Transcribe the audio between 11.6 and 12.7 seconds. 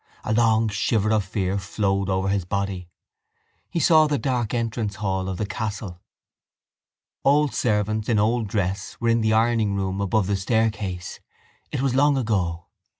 It was long ago.